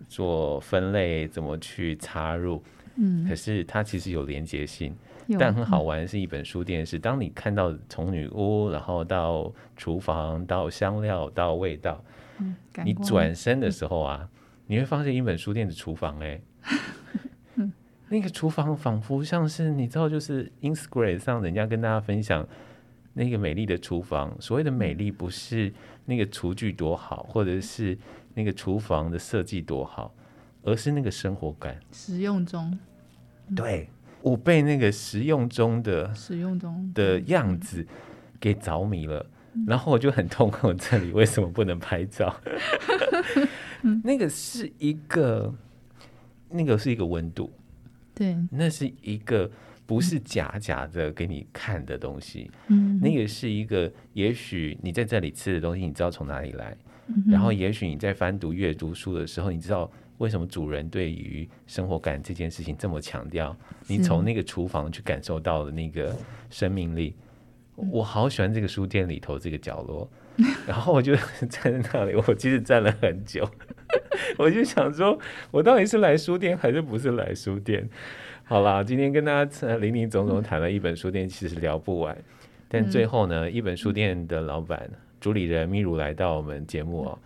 [0.07, 2.61] 做分类，怎么去插入，
[2.97, 4.95] 嗯，可是它其实有连接性。
[5.37, 12.03] 但很好玩是一本书店，是当你看到从女巫，然后到厨房，到香料，到味道，
[12.39, 14.27] 嗯、你转身的时候啊，
[14.65, 16.77] 你会发现一本书店的厨房、欸，哎、
[17.55, 17.71] 嗯，
[18.07, 22.47] 那个厨房仿佛像是你知道，就是 Instagram 上人家跟大家分享
[23.13, 24.35] 那个美丽的厨房。
[24.39, 25.71] 所谓的美丽，不是
[26.05, 27.97] 那个厨具多好，或者是
[28.33, 30.13] 那个厨房的设计多好，
[30.63, 32.79] 而是那个生活感，实用中，
[33.55, 33.89] 对。
[34.21, 37.85] 我被那个实用中的使用中的样子
[38.39, 39.25] 给着迷了，
[39.65, 42.35] 然后我就很痛恨这里为什么不能拍照？
[44.03, 45.53] 那个是一个，
[46.49, 47.49] 那个是一个温度，
[48.13, 49.49] 对，那是一个
[49.85, 56.77] 不是假假的给你看的东西，嗯，那个是一个，也许你在这里吃的东西，你知道从哪里来，
[57.27, 59.89] 然后也许你在翻读阅读书的时候，你知道。
[60.19, 63.53] 为什么主人对于生活感这件事情这么强调？
[63.87, 66.15] 你从那个厨房去感受到的那个
[66.49, 67.15] 生命力，
[67.75, 70.09] 我好喜欢这个书店里头这个角落。
[70.65, 71.13] 然后我就
[71.49, 73.45] 站在那里，我其实站了很久，
[74.39, 75.19] 我就想说，
[75.51, 77.89] 我到底是来书店还是不是来书店？
[78.45, 82.17] 好啦，今天跟大家林林总总谈了一本书店，其实聊不完。
[82.69, 87.19] 但最后呢，一本书店的老板主理人咪如来到我们节目哦。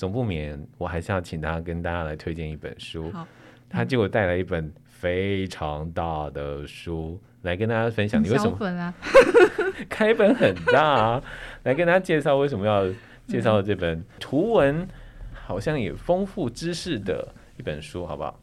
[0.00, 3.10] 总不免，我还是要请他跟大家来推荐一本书。
[3.10, 3.28] 好，
[3.68, 8.24] 他结果带来一本非常大的书来跟大家分享。
[8.24, 8.56] 你为什么？
[8.58, 8.94] 本啊，
[9.90, 11.22] 开本很大啊！
[11.64, 12.90] 来跟大家介绍为什么要
[13.26, 14.88] 介绍这本图文
[15.34, 18.40] 好像也丰富知识的一本书，好不好？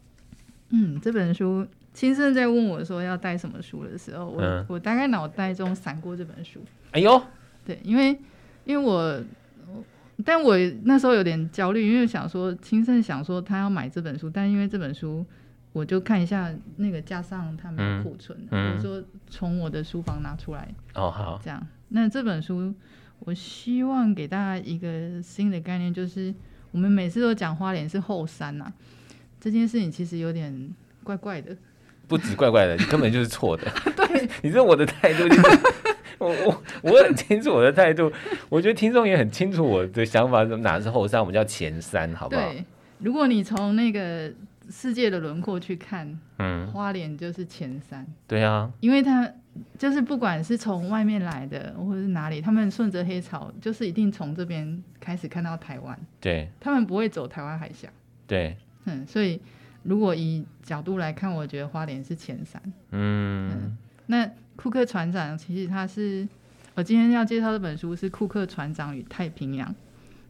[0.70, 6.64] 嗯，这本书，亲生在问我说要带什么书的时候，我、嗯、我大概脑袋中闪过这本书。
[6.92, 7.20] 哎呦，
[7.66, 8.16] 对，因为
[8.64, 9.20] 因为我。
[10.26, 15.24] 但我那时候有点焦虑，因为想说，青盛想说他要买这本书，但因为这本书，
[15.74, 20.68] 我就看一下那个架上他没有库存，嗯、我说从我的书房拿出来。
[20.96, 21.40] 哦，好。
[21.44, 22.74] 这样，那这本书，
[23.20, 26.34] 我希望给大家一个新的概念，就是
[26.72, 28.74] 我们每次都讲花莲是后山呐、啊，
[29.40, 31.56] 这件事情其实有点怪怪的。
[32.08, 33.72] 不止怪怪的，你根本就是错的。
[33.96, 35.42] 对， 你知道我的态度就是。
[36.20, 38.12] 我我我很清楚我的态度，
[38.50, 40.44] 我觉得听众也很清楚我的想法。
[40.44, 42.42] 哪是后山，我们叫前山，好不好？
[42.42, 42.64] 对，
[43.00, 44.32] 如果你从那个
[44.70, 48.06] 世界的轮廓去看，嗯，花莲就是前山。
[48.28, 49.32] 对啊，因为它
[49.78, 55.98] 就是不管是从外面来的，或者是哪里，他们顺着黑潮，就是一定从这边开始看到台湾。
[56.20, 57.88] 对，他们不会走台湾海峡。
[58.26, 59.40] 对，嗯，所以
[59.84, 62.62] 如果以角度来看，我觉得花莲是前山。
[62.92, 63.78] 嗯，嗯，
[64.08, 64.30] 那。
[64.58, 66.28] 库克船长，其实他是
[66.76, 69.70] 我今天要介绍这本书是《库克船长与太平洋》。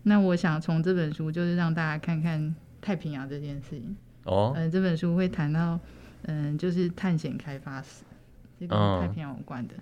[0.03, 3.97] 那我想从这本书就是让大家看看太平洋这件事情。
[4.25, 5.79] 哦，嗯，这本书会谈到，
[6.23, 8.03] 嗯，就是探险开发史，
[8.59, 9.73] 这跟太平洋有关的。
[9.75, 9.79] 哦、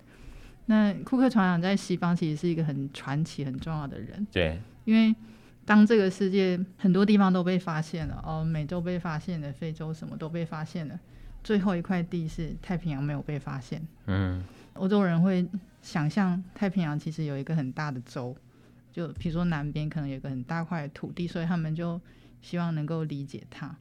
[0.66, 4.26] 那库克船长在西方其实是一个很传奇、很重要的人。
[4.32, 5.14] 对，因为
[5.64, 10.98] 当这个世界很多地方都被发现了，哦，美洲被发现了，非洲什么都被发现了。
[11.46, 13.80] 最后一块地是太平洋没有被发现。
[14.06, 15.48] 嗯，欧洲人会
[15.80, 18.36] 想象太平洋其实有一个很大的洲，
[18.90, 22.00] 就比如说南边可能有一个很大块土地，所以他们就
[22.42, 23.72] 希望能够理解它。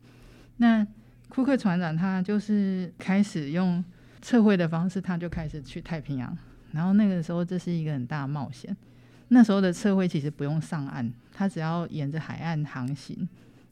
[0.58, 0.86] 那
[1.28, 3.84] 库克船长他就是开始用
[4.21, 6.38] 测绘的方式，他就开始去太平洋。
[6.71, 8.78] 然后那个时候这是一个很大的冒险。
[9.30, 13.28] 那时候的测绘其实不用上岸，他只要沿着海岸航行，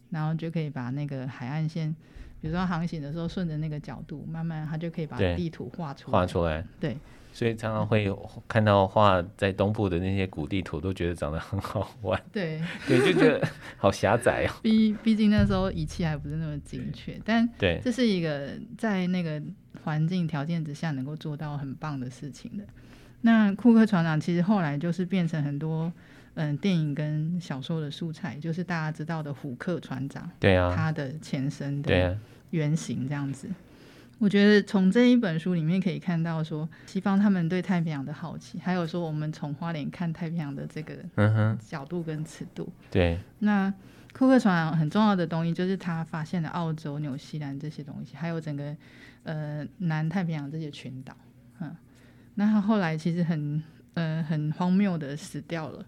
[0.09, 1.95] 然后就可以把那个海岸线。
[2.43, 6.19] 比如说航行的时候，顺着那个角度，慢慢它就可以把地图画出来。
[6.19, 6.97] 画出来，对。
[7.31, 8.13] 所以常常会
[8.49, 12.21] 看到画在东部的那些古地图，都觉得长得很好玩。
[12.33, 14.51] 对， 对，就觉得好狭窄哦。
[14.61, 19.41] 毕毕竟那时候仪器还不是那么精确，但对，这是一个在那个
[19.85, 22.65] 环境条件之下能够做到很棒的事情的。
[23.21, 25.89] 那库克船长其实后来就是变成很多。
[26.35, 32.17] 嗯，电影跟小说的素材就是大家知道的虎克船长，对啊，他的前身的
[32.49, 33.47] 原型这样子。
[33.47, 33.55] 啊、
[34.17, 40.95] 我觉得从这一本书里面可以看到，说西方他们对太平洋的好奇，还有说我们从花莲看太平洋的这个
[41.59, 42.63] 角度跟尺度。
[42.67, 43.71] 嗯、对，那
[44.13, 48.75] 库克船长很重要的东西就是他发现了澳洲、纽西兰这些东西，还有整个
[49.23, 51.15] 呃南太平洋这些群岛。
[51.59, 51.75] 嗯，
[52.35, 53.61] 那他后来其实很
[53.93, 55.85] 呃很荒谬的死掉了。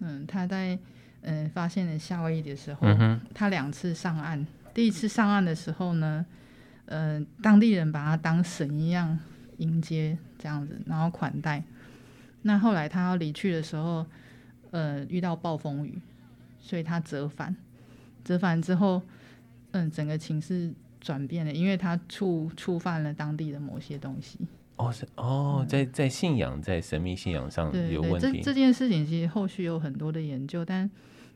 [0.00, 0.78] 嗯，他在
[1.22, 6.24] 嗯、呃、发现了夏威夷的时候，嗯、他两次上岸，第一次上岸的时候呢。
[6.88, 9.18] 呃，当地人把他当神一样
[9.56, 11.60] 迎接，这样子，然后款待。
[12.42, 14.06] 那后来他要离去的时候，
[14.70, 16.00] 呃，遇到暴风雨，
[16.60, 17.56] 所以他折返。
[18.24, 19.02] 折返之后，
[19.72, 24.38] 嗯、呃，整个情势转变了，因为他触触犯了当地的某些东西。
[24.76, 28.30] 哦，是哦，在在信仰，在神秘信仰上有问题。
[28.30, 30.90] 对这这件事情其实后续有很多的研究，但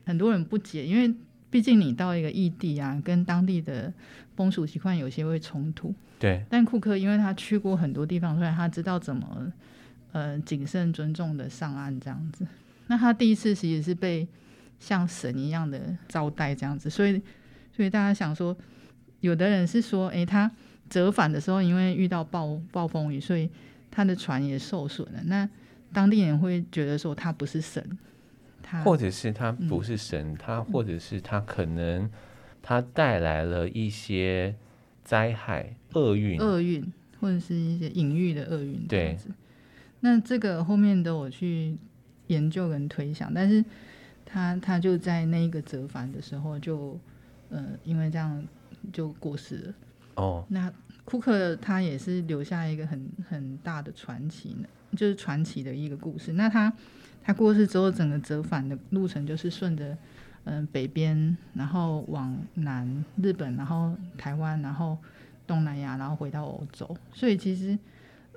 [0.05, 1.13] 很多人不解，因为。
[1.51, 3.93] 毕竟你到一个异地啊，跟当地的
[4.37, 5.93] 风俗习惯有些会冲突。
[6.17, 6.45] 对。
[6.49, 9.51] 但库克因为他去过很多地方，所以他知道怎么
[10.13, 12.47] 呃谨慎尊重的上岸这样子。
[12.87, 14.25] 那他第一次其实是被
[14.79, 17.21] 像神一样的招待这样子，所以
[17.75, 18.55] 所以大家想说，
[19.19, 20.49] 有的人是说，诶，他
[20.91, 23.49] 折返的时候因为遇到暴暴风雨，所以
[23.89, 25.21] 他的船也受损了。
[25.23, 25.49] 那
[25.91, 27.97] 当地人会觉得说他不是神。
[28.61, 32.09] 他或者是他不是神，嗯、他或者是他可能
[32.61, 34.55] 他带来了一些
[35.03, 38.85] 灾害、厄运、厄运，或者是一些隐喻的厄运。
[38.87, 39.17] 对，
[40.01, 41.75] 那这个后面的我去
[42.27, 43.63] 研究跟推想，但是
[44.25, 46.97] 他他就在那一个折返的时候就
[47.49, 48.45] 呃，因为这样
[48.93, 49.73] 就过世了。
[50.21, 50.71] 哦，那
[51.03, 56.33] 库克他也是留下一个很很大的传奇呢，就是传奇的一个故事。
[56.33, 56.71] 那他。
[57.23, 59.95] 他过世之后，整个折返的路程就是顺着
[60.45, 64.97] 嗯北边，然后往南日本，然后台湾，然后
[65.45, 66.97] 东南亚，然后回到欧洲。
[67.13, 67.77] 所以其实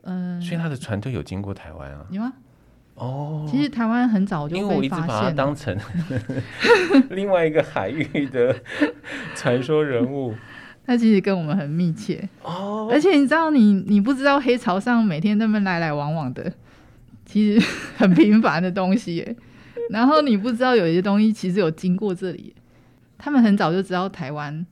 [0.02, 2.06] 嗯，所以他的船队有经过台湾啊？
[2.10, 2.30] 有啊。
[2.96, 5.74] 哦，其实台湾很早就被发现，因为我一直把它当成
[7.08, 8.54] 另外一个海域的
[9.34, 10.34] 传说人物。
[10.86, 16.52] 他其实跟我们很密切哦，而且你知道你，你你不知道黑潮上每天那么来来往往的。
[17.24, 17.66] 其实
[17.96, 19.36] 很平凡的东西耶，
[19.88, 22.54] 然后你不知道有一些东西其实有经过这里，
[23.16, 24.64] 他们很早就知道台湾，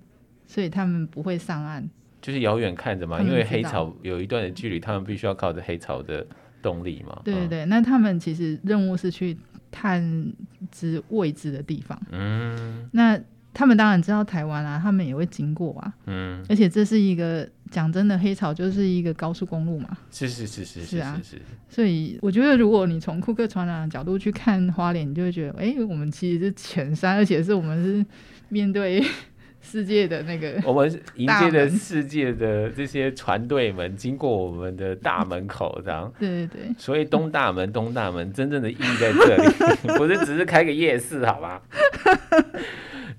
[0.47, 1.89] 所以他们不会上岸，
[2.21, 6.27] 就是遥远看着嘛，因为黑潮有一段的距离，他们必须要靠着黑潮的
[6.61, 7.19] 动力嘛。
[7.25, 9.37] 对对对，嗯、那他们其实任务是去
[9.71, 10.31] 探
[10.71, 11.99] 知未知的地方。
[12.13, 13.19] 嗯，那。
[13.55, 15.93] 他们当然知道台湾啊，他们也会经过啊。
[16.07, 19.89] 嗯，而且这是一个讲真的，黑潮就是一个高速公路嘛。
[20.11, 21.43] 是是是是是啊，是是。
[21.69, 28.05] 所以我觉得，如果你从库克船长的角度去看花莲，你就会觉得，哎、欸， 我们其实是前山，而且是我们是
[28.49, 29.05] 面对
[29.61, 36.13] 世界的那个， 我们迎接的世界的这些船队们经过我们的大门口，这样。
[36.19, 36.75] 对对对。
[36.77, 41.63] 所以东大门，东大门真正的意义在这里，不是只是开个夜市，好吧？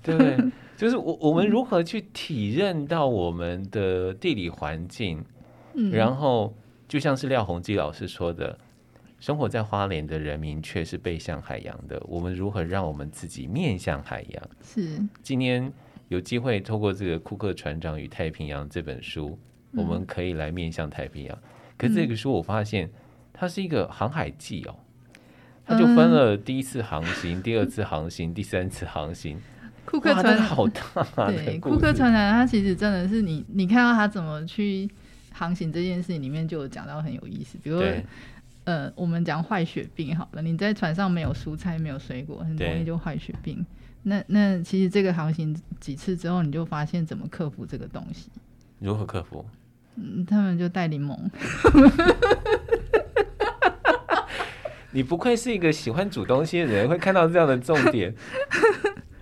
[0.04, 0.36] 对，对，
[0.76, 5.24] 就是我我们如何去体认到我们的地理环境，
[5.72, 6.54] 嗯，然后
[6.86, 8.56] 就像是廖鸿基老师说的，
[9.18, 12.00] 生活在花莲的人民却是背向海洋的。
[12.06, 14.50] 我们如何让我们自己面向海洋？
[14.62, 15.72] 是今天
[16.08, 19.38] 有机会透过这个库克船长与太平洋这本书，
[19.72, 21.38] 我们可以来面向太平洋。
[21.78, 22.90] 可是这个书我发现
[23.32, 24.76] 它是一个航海记哦，
[25.64, 29.40] 它就分了第一次航行、第二次航行、第三次航行。
[29.94, 30.82] 库克船好大，
[31.14, 34.90] 啊，对，库克船长 他其实真的是你，你看到他怎么去
[35.32, 37.56] 航行这件事情里面就有讲到很有意思。
[37.62, 37.88] 比如说，
[38.64, 43.64] 呃，我们讲坏血病好了，你在船上没有蔬菜、没有水果，很容易就坏血病。
[44.02, 48.28] 那那其实这个航行几次之后，你就发现怎么克服这个东西。
[48.80, 49.46] 如何克服？
[49.94, 51.16] 嗯，他们就带柠檬。
[54.90, 58.14] 你不愧是一个喜欢煮东西的人，会看到这样的重点。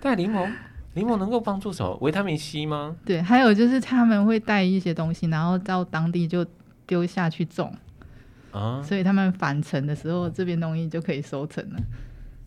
[0.03, 0.51] 带柠檬，
[0.95, 1.97] 柠檬能够帮助什么？
[2.01, 2.93] 维他命 C 吗？
[3.05, 6.45] 对，还有就是他们会带一些东西，然后到当地就
[6.85, 7.73] 丢下去种
[8.51, 11.79] 啊，所以他们返程的时候，这边东西就可以收成了。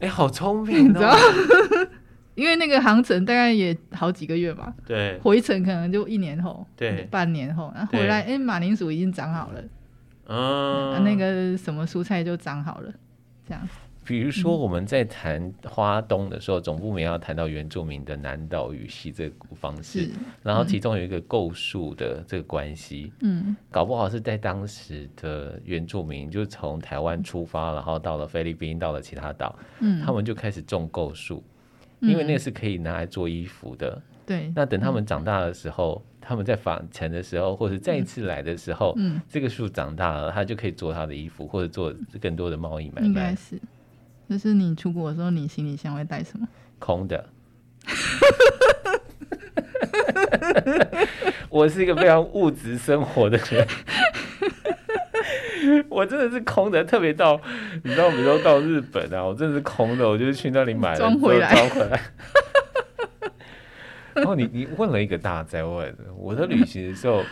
[0.01, 1.17] 哎、欸，好聪明、哦， 你知道？
[2.37, 9.65] 因为那个航程大概也好几个月吧，对，回程可能就一年后，对，半年后，然后回来，哎、欸，马铃薯已经长好了，
[10.27, 12.93] 嗯、啊，那个什么蔬菜就长好了，
[13.49, 13.69] 这样。
[14.07, 20.09] 比如说我们在谈花东的时候，嗯、总不免要谈到原住民的南岛语系这个方式，
[20.45, 31.43] 然后其中有一个构树的这个关系，嗯，搞不好是在当时的原住民就从台湾出发，然后到了菲律宾，到了其他岛，嗯，他们就开始种构树，
[31.99, 34.53] 因为那是可以拿来做衣服的，对。
[34.55, 43.07] 那等他们长大的时候，嗯、他们在返程的时候，或者再一次来的时候，嗯，这个树长大了，他就可以做他的衣服，或者做更多的贸易买卖。
[43.09, 43.61] 应该是。
[44.29, 46.47] 就是你出国的时候，你行李箱会带什么？
[46.79, 47.25] 空的。
[51.49, 53.67] 我是一个非常物质生活的人。
[55.89, 57.41] 我真的是空的，特别到
[57.83, 62.01] 你知道，比如说到日本啊，我真的是空的，我就是去那里买了装回来，装回来。
[64.15, 67.23] 然后你你问了一个大哉问，我的旅行的时候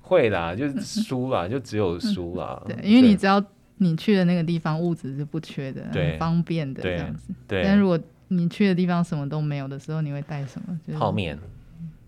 [0.00, 2.62] 会啦，就是书啦，就只有书啦。
[2.66, 3.42] 对，因为你知道
[3.80, 7.34] 你去的那个地方物质是不缺的，很方便的这样子。
[7.48, 7.62] 对。
[7.64, 10.78] 但如果你去的地方什么都没有的时候，你会带什么？
[10.86, 11.38] 就是、泡面。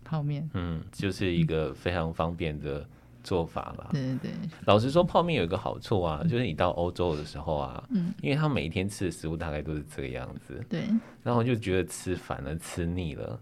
[0.04, 0.48] 泡面。
[0.54, 2.86] 嗯，就是一个非常方便的。
[3.24, 4.30] 做法啦，对对对。
[4.64, 10.82] 老实说，泡面有一个好处啊，就是你到欧洲的时候啊，嗯，因为他每一天吃的食物大概都是这个样子，对。
[11.22, 13.38] 然后就觉得吃烦了，吃腻了。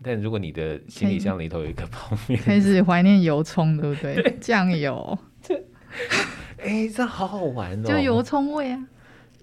[0.00, 4.38] 但如果你的行李箱里头有一个泡面，开始怀念油葱，对不对？
[4.40, 5.18] 酱油，
[6.68, 8.88] 哎、欸，这好好玩哦，就油葱味啊，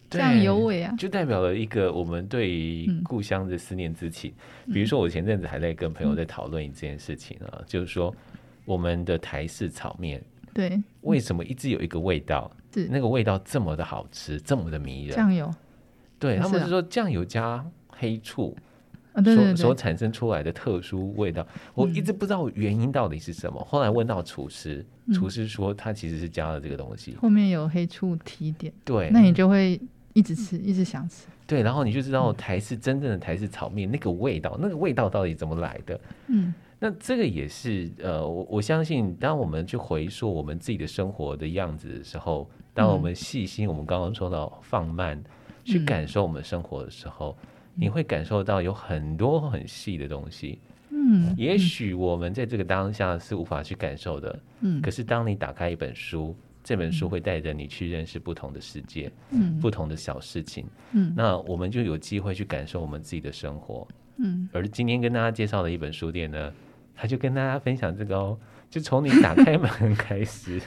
[0.10, 4.34] 酱油味啊，就代表了一个我们对于故乡的思念之情。
[4.66, 8.16] 嗯、比如说，我前阵子还在跟朋友在讨论一件事情啊，嗯、就是说。
[8.68, 10.20] 我们的台式炒面，
[10.52, 12.52] 对，为什么一直有一个味道？
[12.74, 15.16] 是那个味道这么的好吃，这么的迷人？
[15.16, 15.54] 酱油，
[16.18, 18.58] 对，他们是说酱油加黑醋，
[19.16, 23.60] 啊、对对对所所产生出来的特殊味道，我一直不知道原因到底是什么。
[23.60, 29.80] 嗯、后来问到厨师，厨师说他其实是加了这个东西，后面有黑醋提点，对，那你就会
[30.14, 31.28] 一直吃，一直想吃。
[31.48, 36.00] 对，然后你就知道台式真正的台式炒面那个味道，那个味道到底怎么来的？
[36.28, 36.54] 嗯。
[36.78, 45.24] 那这个也是呃，我我相信，当我们去回溯我们自己的生活的样子的时候，当我们细心，我们刚刚说到放慢，
[45.64, 47.36] 去感受我们生活的时候，
[47.76, 50.60] 你会感受到有很多很细的东西。
[50.90, 54.40] 嗯，也许我们在这个当下是无法去感受的。
[54.62, 60.66] 嗯，可是当你打开一本书，这本书会带着你去认识不同的世界，嗯，不同的小事情。
[60.94, 63.88] 嗯，那我们就有机会去感受我们自己的生活。
[64.18, 66.54] 嗯，而今天跟大家介绍的一本书店呢，
[66.96, 68.38] 他就跟大家分享这个哦，
[68.70, 70.62] 就从你打开门 开始，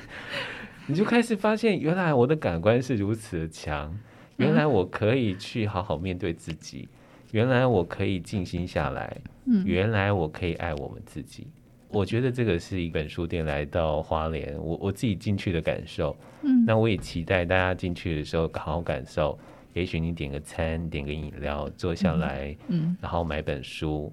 [0.86, 3.98] 你就开始发现，原来我的感官是如此的强，
[4.36, 6.86] 原来我可以去好好面对自己，
[7.32, 9.16] 原来我可以静心下来，
[9.64, 11.46] 原来我可以爱我们自己。
[11.88, 16.16] 我觉得这个是一本书店来到花莲，我我自己进去的感受。
[16.42, 19.38] 嗯，那我也期待大家进去的时候好好感受。
[19.74, 24.12] 也许你点个餐，点个饮料，坐下来，嗯，然后买本书。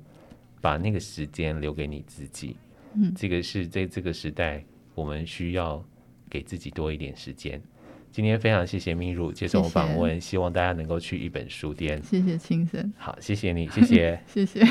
[0.61, 2.55] 把那个时间留给你自己，
[2.95, 5.84] 嗯，这个是在这个时代，我们需要
[6.28, 7.61] 给自己多一点时间。
[8.16, 12.01] 今天非常谢谢明如接受我访问，希望大家能够去一本书店。
[12.01, 14.66] 谢谢青生，好，谢谢你，谢谢， 谢谢。